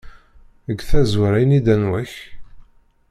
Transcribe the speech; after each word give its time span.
Deg 0.67 0.79
tazwara 0.89 1.37
ini-d 1.43 1.67
anwa-k! 1.75 2.13